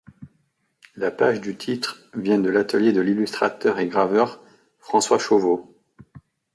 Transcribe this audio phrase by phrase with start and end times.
[0.95, 4.43] La page de titre vient de l’atelier de l’illustrateur et graveur
[4.79, 5.77] François Chauveau.